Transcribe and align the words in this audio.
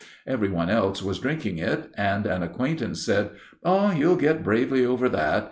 Every 0.25 0.49
one 0.49 0.71
else 0.71 1.03
was 1.03 1.19
drinking 1.19 1.59
it, 1.59 1.91
and 1.95 2.25
an 2.25 2.41
acquaintance 2.41 3.03
said, 3.05 3.29
"Oh, 3.63 3.91
you'll 3.91 4.15
get 4.15 4.43
bravely 4.43 4.83
over 4.83 5.07
that. 5.07 5.39